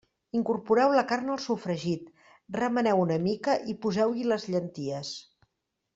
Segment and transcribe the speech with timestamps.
[0.37, 2.09] Incorporeu la carn al sofregit,
[2.57, 5.17] remeneu una mica i poseu-hi les llenties.